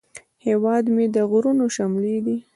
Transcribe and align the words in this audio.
هیواد 0.45 0.83
مې 0.95 1.05
د 1.15 1.17
غرونو 1.31 1.65
شملې 1.75 2.17
دي 2.25 2.37